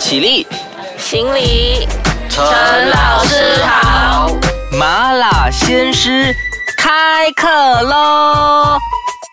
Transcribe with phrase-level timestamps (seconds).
[0.00, 0.46] 起立，
[0.96, 1.86] 行礼，
[2.30, 2.42] 陈
[2.88, 4.34] 老师好。
[4.72, 6.34] 麻辣鲜师
[6.74, 7.46] 开课
[7.82, 8.78] 喽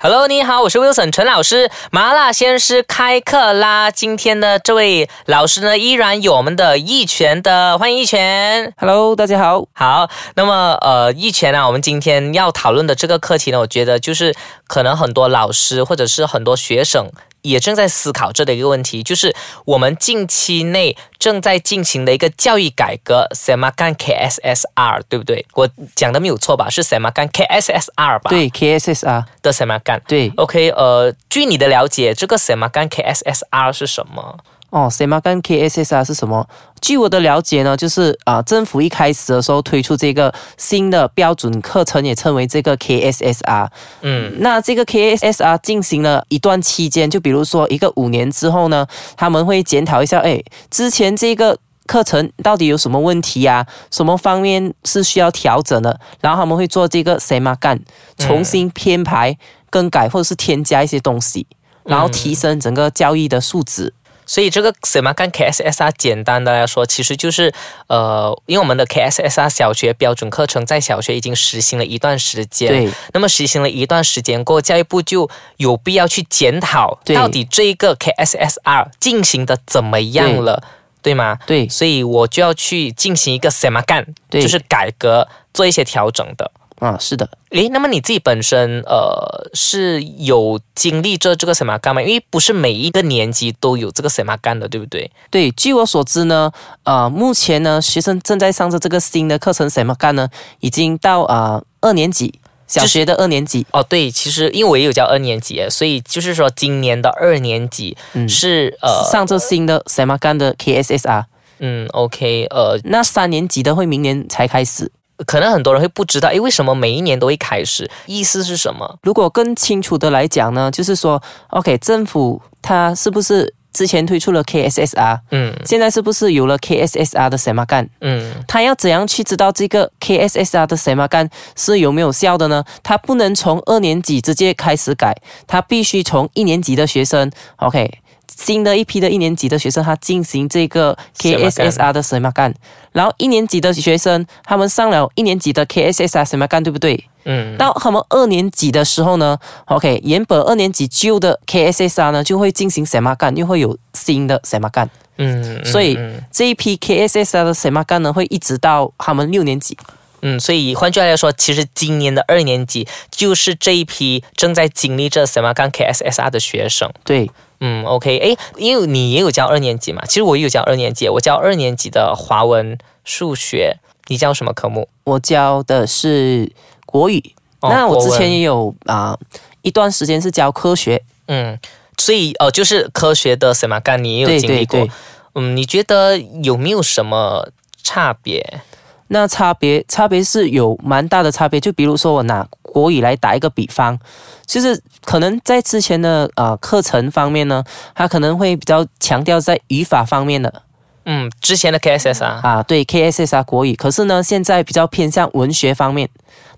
[0.02, 1.72] ！Hello，你好，我是 Wilson 陈老师。
[1.90, 3.90] 麻辣鲜师开课啦！
[3.90, 8.74] 今天的这位老师呢，依然有我们的一拳的，欢迎一拳。
[8.78, 9.64] Hello，大家好。
[9.74, 14.36] 好，那么呃，一拳啊，我们今天要讨论的这个课题呢，我觉得就是
[14.68, 17.10] 可能很多老师或者是很多学生
[17.42, 19.34] 也正在思考这的一个问题，就是
[19.66, 25.46] 我们近期内正在进行的一个教育改革 s e m a g a n KSSR，对不对？
[25.54, 26.70] 我讲的没有错吧？
[26.70, 28.30] 是 s e m a g a n KSSR 吧？
[28.30, 32.90] 对，KSSR，的 s e m a g a n 对，OK，呃，据你的了解，这个 s e m a g a n
[32.90, 34.38] KSSR 是什么？
[34.70, 36.48] 哦 s e m a g a n KSSR 是什么？
[36.82, 43.68] 据我的了解呢，就是啊、政府一开始的时候推出这个新的标准课程，也称为这个 KSSR。
[44.02, 48.86] 嗯那这个 KSSR 进行了一段期间，就比如说一个五年之后呢，
[49.16, 51.58] 他们会检讨一下，哎，之前这个。
[51.88, 55.98] 课程到底有什么问题呀、什么方面是需要调整的？
[56.20, 57.82] 然后他们会做这个 s e m a g a n
[58.18, 59.38] 重新编排、
[59.70, 61.48] 更改或者是添加一些东西，
[61.86, 63.94] 然后提升整个教育的素质。
[64.28, 67.52] 所以这个 s e m a g a n KSSR 简单的来说，其实就是
[67.88, 77.16] 呃，因为我们的 KSSR 小学标准课程在小学已经实行了一段时间，对，那么实行了一段时间过后，教育部就有必要去检讨，对。
[77.16, 80.62] 到底这一个 KSSR 进行的怎么样了，
[81.02, 81.14] 对。
[81.14, 81.40] 吗？
[81.48, 81.68] 对。
[81.70, 86.52] 所以我就要去进行一个 s e m a g a n 就是改革，做一些调整的。
[86.80, 92.02] 啊，是的，诶，那么你自己本身呃是有经历这这个 s e g a n 吗？
[92.04, 95.10] 因为不是每一个年级都有这个 s e g a n 的，对不对？
[95.32, 95.50] 对。
[95.52, 96.52] 据我所知呢，
[96.84, 103.66] 呃，目前呢，学生正在上着这个新的课程 s e g a n 呢，已经到啊、二年级，小学的二年级。
[103.72, 111.24] 哦，对，其实因为我也有教二年级，所以就是说今年的二年级嗯是、呃上这新的 s e m a g a n 的 KSSR，
[111.58, 114.92] 嗯 OK 呃，那三年级的会明年才开始。
[115.26, 117.90] 可能很多人会不知道，诶，为什么每一年都会开始？
[118.06, 119.00] 意思是什么？
[119.02, 132.64] 如果更清楚的来讲呢，就是说，OK，政府它是不是之前推出了 KSSR，嗯现在是不是有了 KSSR 的 e g a n 嗯他要怎样去知道这个 KSSR 的 e g a n 是有没有效的呢？
[132.82, 138.00] 他不能从二年级直接开始改，他必须从一年级的学生，OK，
[138.38, 142.54] 新的一批的一年级的学生，他进行这个 KSSR 的 s e m a g a n
[142.92, 147.04] 然后一年级的学生，他们上了一年级的 KSSR s e m a g a n 对不对？
[147.26, 154.80] 嗯到他们二年级的时候呢，OK，原本二年级旧的 KSSR 呢就会进行 s e m a g a n 又会有新的 s e m a g
[154.80, 159.76] a n 嗯，所以嗯这一批 KSSR 的 s e m a g a n 呢会一直到他们六年级。
[160.22, 166.92] 嗯，所以换句话来说，其实今年的二年级就是这一批正在经历这 s e m a g a n KSSR 的学生。
[167.04, 167.30] 对，
[167.60, 173.78] 嗯，OK，诶，因为你也有教二年级嘛，其实我也有教二年级，我教二年级的华文、数学。
[174.10, 174.88] 你教什么科目？
[175.04, 176.50] 我教的是
[176.86, 177.22] 国语。
[177.60, 179.18] 哦那我之前也有啊、
[179.64, 181.04] 一段时间是教科学。
[181.28, 181.60] 嗯，
[181.98, 184.80] 所以哦，就是科学的 e g a n 你也有经历过。
[184.80, 184.92] 对对。
[185.36, 187.50] 嗯，你觉得有没有什么
[187.84, 188.62] 差别？
[189.10, 193.98] 那差别差别是有蛮大的差别，就比如说我拿国语来打一个比方，
[194.46, 197.64] 就是可能在之前的呃课程方面呢，
[197.96, 200.64] 他可能会比较强调在语法方面的
[201.06, 206.10] 嗯，之前的 KSS 啊，啊，对 KSS 啊国语，可是呢现在比较偏向文学方面，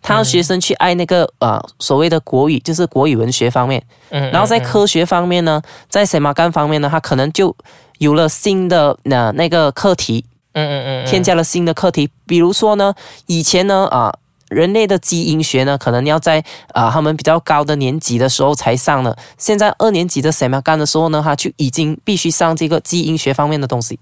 [0.01, 7.55] 他让学生去爱那个呃所谓的国语，就是国语文学方面，嗯，然后在嗯科学方面呢，在 e g a n 方面呢，他可能就
[7.99, 12.93] 有了新的呃那个课题，嗯嗯嗯嗯，添加了新的课题，比如说呢，
[13.27, 14.13] 以前呢啊。
[14.49, 16.43] 人类的基因学呢，可能要在
[16.73, 19.15] 啊、他们比较高的年级的时候才上呢。
[19.37, 23.99] 现在二年级的 s e m a g a n 的时候呢，他就已经必须上这个基因学方面的东西。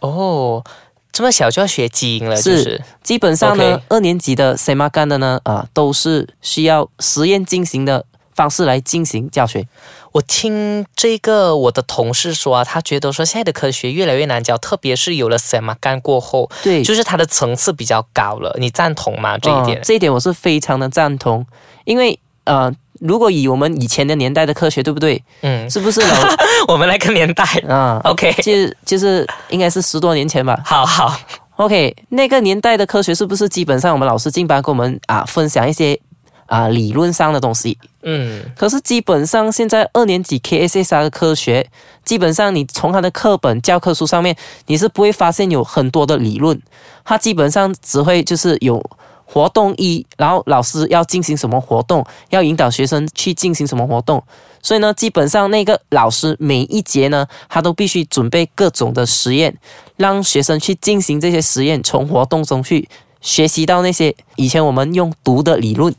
[0.00, 0.62] 哦，
[1.10, 8.04] 这么小就要学基因了，就是是基本上呢二年级的 s e m a g a n 的呢，啊、都是需要实验进行的
[8.36, 9.66] 方式来进行教学。
[10.12, 18.56] 我听这个我的同事说啊，他觉得说现在的科学越来越难教，特别是有了 s e m a g a n 过后，对，就是它的层次比较高了。
[18.60, 19.36] 你赞同吗？
[19.36, 19.82] 这一点嗯？
[19.82, 21.44] 这一点我是非常的赞同，
[21.84, 25.22] 因为呃，如果以我们以前的年代的科学，对不对？
[25.42, 26.14] 嗯，是不是老
[26.68, 30.58] 我们那个年代啊？，OK，就是就是应该是十多年前吧。
[30.64, 31.14] 好好
[31.56, 35.98] ，OK，那个年代的科学是不是基本上我们老师进班跟我们啊分享一些
[36.46, 37.78] 啊理论上的东西？
[38.02, 41.68] 嗯可是基本上现在二年级 KSSR 的科学，
[42.04, 46.60] 基本上你从他的课本教科书上面，你是不会发现有很多的理论，
[47.04, 48.80] 他基本上只会就是有
[49.24, 54.22] 活动一，然后老师要进行什么活动，要引导学生去进行什么活动。
[54.62, 59.56] 所以呢，基本上那个老师每一节呢，他都必须准备各种的实验，
[59.96, 62.88] 让学生去进行这些实验，从活动中去
[63.20, 65.92] 学习到那些以前我们用读的理论。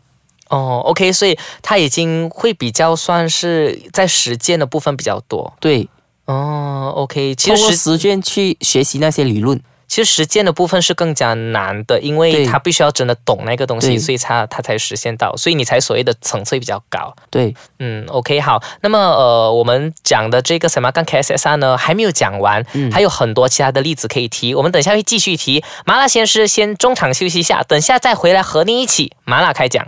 [0.49, 5.53] 哦，OK，所以他已经会比较算是在实践的部分比较多。
[5.59, 5.88] 对，
[6.25, 9.61] 哦，OK，其实实实践去学习那些理论。
[9.89, 17.15] 其实实践的部分是更加难的，因为对他必须要真的懂那个东西，所以他他才实现到，所以你才所谓的层次比较高。
[17.29, 18.61] 对，嗯，OK，好。
[18.81, 24.53] 那么呃，我们讲的这个什么干 KSSR 呢，还没有讲完，嗯还有很多其他的例子可以提。
[24.53, 25.63] 我们等下会继续提。
[25.85, 29.88] 麻辣先师先中场休息一下，等下再回来和你一起麻辣开讲。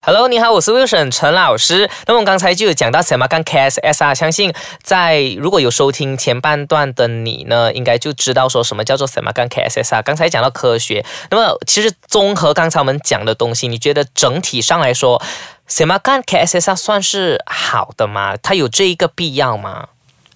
[0.00, 1.90] Hello，你好，我是 Wilson 陈老师。
[2.06, 10.02] 那么刚才就有讲到什么干 KSSR，相信在如果有收听前半段的你呢，应该就知道说什么叫做什么干 KSSR。
[10.04, 15.20] 刚才讲到科学，那么其实综合刚才我们讲的东西，你觉得整体上来说，
[15.66, 18.36] 什么干 KSSR 算是好的吗？
[18.40, 19.88] 它有这一个必要吗？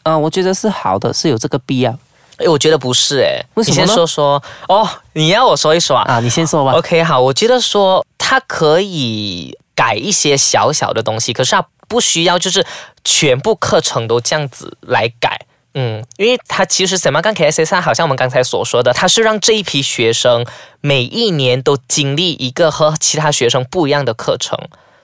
[0.03, 1.97] 啊、我觉得是好的，是有这个必要
[2.39, 6.15] 哎我觉得不是哎，你先为什么呢说说哦，你要我说一说啊？
[6.15, 6.21] 啊。
[6.21, 6.73] 你先说吧。
[6.73, 12.65] OK，好，我觉得说它可以改一些小小的东西，可是它不需要就是
[13.05, 15.45] 全部课程都这样子来改。
[15.75, 20.47] 嗯，因为它其实什么干 KSS 好像我们刚才所说的，它是让这一批学生
[20.81, 24.59] 每一年都经历一个和其他学生不一样的课程，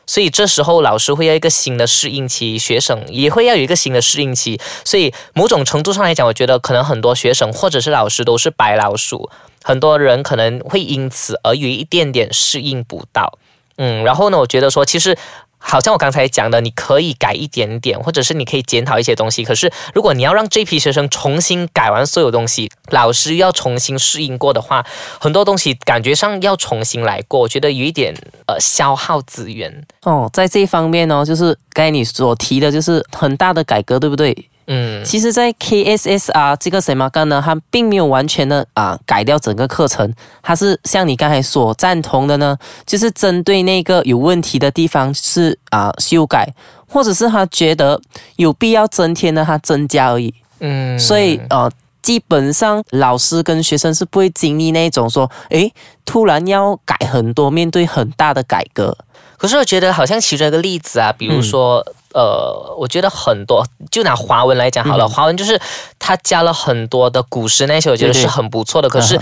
[0.07, 9.29] 所以这时候老师会要一个新的适应期，学生也会要有一个新的适应期，所以某种程度上来讲，我觉得可能很多学生或者是老师都是白老鼠，
[9.69, 13.39] 很多人可能会因此而有一点点适应不到。
[13.77, 15.15] 嗯，然后呢，我觉得说其实。
[15.61, 19.45] 好像我刚才讲的，你可以改一点点，或者是你可以检讨一些东西。
[19.45, 24.87] 可是，如果你要让这批学生重新改完所有东西，老师要重新适应过的话，
[25.19, 28.15] 很多东西感觉上要重新来过，我觉得有一点
[28.47, 29.85] 呃消耗资源。
[30.05, 34.49] 哦，在这一方面呢，就是该你所提的，就是很大的改革，对不对？
[34.69, 40.13] 嗯其实，在 KSSR 这个什么干呢，它并没有完全的啊改掉整个课程，
[40.43, 42.57] 它是像你刚才所赞同的呢，
[42.87, 46.47] 就是针对那个有问题的地方是啊修改，
[46.87, 48.01] 或者是他觉得
[48.37, 50.33] 有必要增添的，它增加而已。
[50.61, 51.71] 嗯，所以呃，
[52.03, 55.73] 基本上老师跟学生是不会经历那种说，诶，
[56.05, 58.97] 突然要改很多，面对很大的改革。
[59.39, 61.83] 可是我觉得好像其中一个例子啊，比如说，
[62.13, 65.59] 呃，我觉得很多，就拿华文来讲好了，嗯华文就是
[65.99, 68.89] 它加了很多的古诗那些，我觉得是很不错的。
[68.89, 69.19] 可是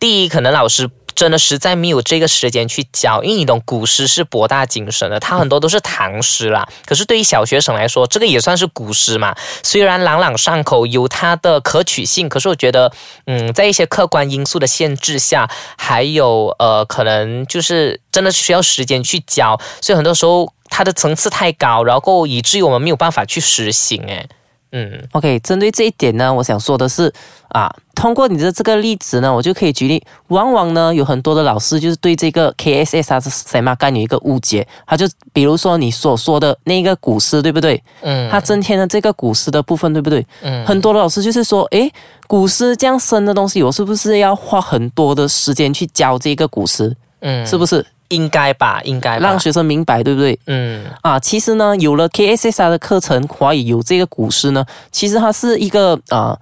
[0.00, 0.90] 第一，可能老师。
[1.14, 6.68] 真的实在没有这个时间去教，因为你懂古诗是博大精深的，它很多都是唐诗啦。
[6.86, 9.34] 可是对于小学生来说，这个也算是古诗嘛。
[9.62, 12.92] 虽然朗朗上口，有它的可取性，可是我觉得，
[13.26, 24.02] 嗯，在一些客观因素的限制下，还有呃，可能就是真的需要时间去教，所以很多时候它的层次太高，然后以至于我们没有办法去实行。
[24.06, 24.28] 诶，
[24.72, 27.12] 嗯 OK，针对这一点呢，我想说的是
[27.48, 37.82] 啊，通过你的这个例子呢，我就可以举例，往往呢有很多的老师就是对这个 KSS 是什么干有一个误解，他就比如说你所说的那个古诗，对不对？
[38.02, 40.24] 嗯，他增添了这个古诗的部分，对不对？
[40.42, 41.92] 嗯很多的老师就是说，诶，
[42.28, 46.96] 古诗这样深的东西，我是不是要花很多的时间去教这个古诗？
[47.22, 48.80] 嗯是不是应该吧？
[48.84, 50.38] 应该吧让学生明白，对不对？
[50.46, 56.38] 嗯啊，其实呢，有了 KSSR 的课程，华语有这个古诗呢，其实它是一个啊、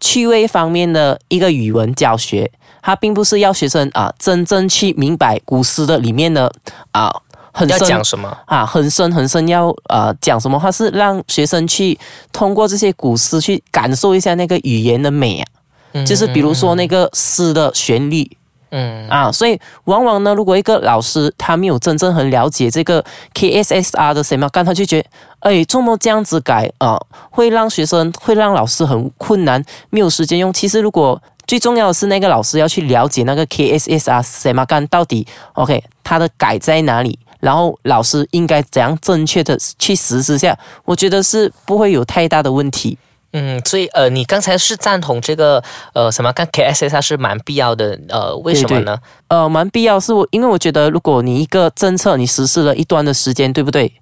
[0.00, 2.50] 趣味方面的一个语文教学，
[2.82, 6.50] 它并不是要学生啊真正去明白古诗的里面的
[6.92, 7.10] 啊
[7.52, 8.36] 很要深讲什么？
[8.46, 11.98] 啊很深很深要呃讲什么，它是让学生去
[12.32, 15.40] 通过这些古诗去感受一下那个语言的美
[15.92, 18.30] 啊，就是比如说那个诗的旋律。
[18.70, 25.08] 嗯啊，所以往往呢，如果一个老师他没有真正很了解这个 KSSR 的什么干，他就觉得，
[25.40, 27.00] 哎，这么这样子改啊，
[27.30, 30.52] 会让学生会让老师很困难，没有时间用。
[30.52, 42.96] 其实如果最重要的是那个老师要去了解那个 KSSR 什么干到底 OK 它的改在哪里，然后老师应该怎样正确的去实施下，我觉得是不会有太大的问题。
[43.32, 48.98] 嗯，所以呃，你刚才是赞同这个呃什么看 KSS 它是蛮必要的，呃，为什么呢？
[49.28, 53.92] 呃，蛮必要，是我因为我觉得，如果你一个政策你实施了一段的时间，对不对？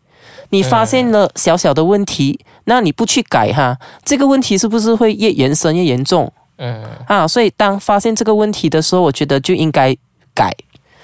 [0.51, 7.29] 你发现了小小的问题，那你不去改哈，这个问题是不是会越延伸越严重嗯啊？
[7.29, 9.95] 所以当发现这个问题的时候，我觉得就应该
[10.35, 10.51] 改。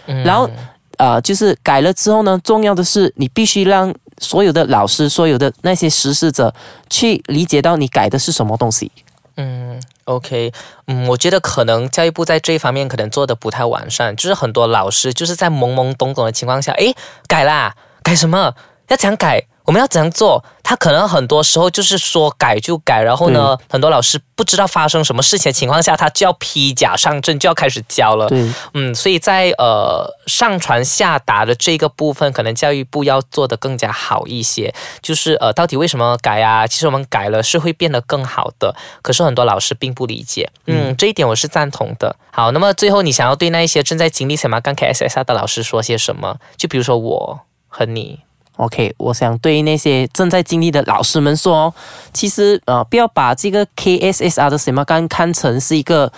[0.06, 0.48] 嗯然后
[0.96, 6.54] 呃，就是改了之后呢，重要的是你必须让所有的老师、所有的那些实施者
[6.88, 8.90] 去理解到你改的是什么东西。
[9.36, 10.52] 嗯，OK，
[10.86, 16.94] 嗯，我觉得可能教育部在这一方面可能做的不太完善，就是很多老师就是在懵懵懂懂的情况下，诶，
[17.26, 18.54] 改啦，改什么？
[18.88, 19.46] 要讲改？
[19.64, 20.44] 我们要怎样做？
[20.62, 28.28] 他可能很多时候就是说改就改，然后呢，很多老师不知道发生什么事情的情况下，他就要披甲上阵，就要开始教了。
[28.28, 34.74] 对，嗯，所以在呃上传下达的这个部分，可能教育部要做的更加好一些。
[35.02, 36.66] 就是呃，到底为什么改啊？
[36.66, 40.50] 其实我们改了是会变得更好的，可是很多老师并不理解。
[40.66, 42.16] 嗯，这一点我是赞同的。
[42.32, 46.38] 好，那么最后你想要对那一些正在经历什么干 KSSR 的老师说些什么？
[46.56, 48.20] 就比如说我和你。
[48.56, 51.74] OK，我想对那些正在经历的老师们说，
[52.12, 56.12] 其实呃，不要把这个 KSSR 的什么干看成是一个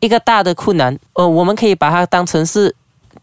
[0.00, 2.74] 一个大的困难，呃，我们可以把它当成是，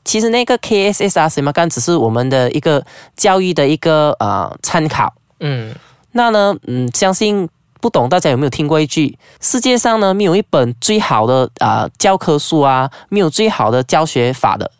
[0.05, 2.85] 其实那个 KSSR 什么干只是我们的一个
[3.17, 5.13] 教育的一个呃参考。
[5.41, 5.75] 嗯，
[6.13, 7.49] 那呢，嗯，相信
[7.81, 14.71] 不懂大家有没有听过一句，世界上呢没有一本最好的啊教科书啊，没有最好的教学法的。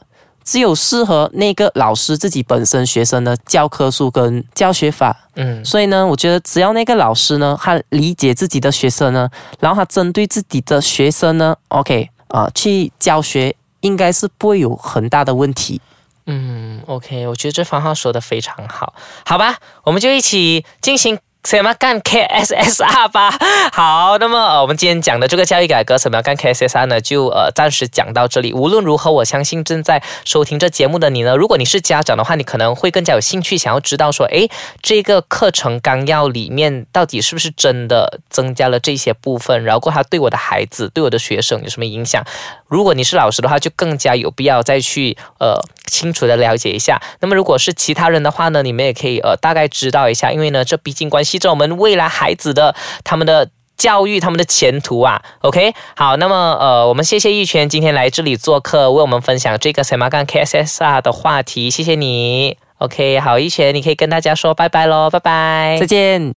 [0.43, 15.81] 只有适合那个老师自己本身学生的教科书跟教学法，嗯，所以呢，我觉得只要那个老师呢，他理解自己的学生呢，然后他针对自己的学生呢，OK 啊，去教学，应该是不会有很大的问题。
[16.25, 18.93] 嗯，OK，我觉得这番话说的非常好，
[19.25, 21.19] 好吧，我们就一起进行。
[21.45, 23.37] 什么干 KSSR 吧？
[23.73, 27.01] 好，那么呃，我们今天讲的这个教育改革，什么干 KSSR 呢？
[27.01, 28.53] 就呃暂时讲到这里。
[28.53, 34.49] 无论如何，我相信正在收听这节目的你呢，如果你是家长的话，你可能会更加有兴趣，想要知道说，诶，
[34.81, 42.23] 这个课程纲要里面到底是不是真的增加了这些部分，然后它对我的孩子、对我的学生有什么影响？
[42.67, 45.59] 如果你是老师的话，就更加有必要再去呃
[45.93, 46.99] 清楚的了解一下。
[47.19, 51.37] 那么如果是其他人的话呢，你们也可以呃大概知道一下，因为呢，这毕竟关系。
[51.43, 52.73] 着我们未来孩子的
[53.03, 66.31] 他们的教育，他们的前途啊，OK，好，那么呃，我们谢谢玉泉今天来这里做客，为我们分享这个什么干 KSSR 的话题，谢谢你，OK，好，玉泉，你可以跟大家说拜拜喽，拜拜，再见。